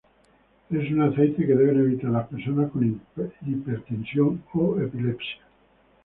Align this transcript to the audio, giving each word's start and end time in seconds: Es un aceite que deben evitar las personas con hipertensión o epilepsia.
Es 0.71 0.91
un 0.91 1.03
aceite 1.03 1.45
que 1.45 1.53
deben 1.53 1.79
evitar 1.79 2.09
las 2.09 2.27
personas 2.27 2.71
con 2.71 2.99
hipertensión 3.45 4.43
o 4.51 4.79
epilepsia. 4.81 5.43